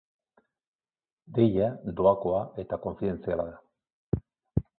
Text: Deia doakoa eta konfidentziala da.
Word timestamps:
Deia 1.39 1.67
doakoa 1.99 2.41
eta 2.65 2.81
konfidentziala 2.87 3.47
da. 3.53 4.25